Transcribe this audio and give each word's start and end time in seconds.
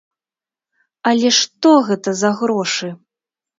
Але 1.11 1.29
што 1.41 1.75
гэта 1.91 2.17
за 2.25 2.35
грошы!? 2.43 2.93